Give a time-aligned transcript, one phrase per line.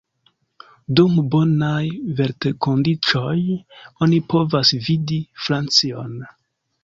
[0.99, 1.83] Dum bonaj
[2.21, 3.37] veterkondiĉoj
[4.07, 6.19] oni povas vidi Francion.